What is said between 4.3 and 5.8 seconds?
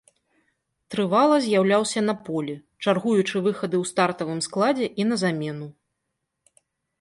складзе і на замену.